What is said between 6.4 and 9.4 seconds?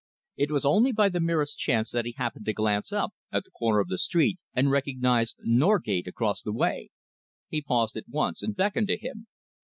the way. He paused at once and beckoned to him.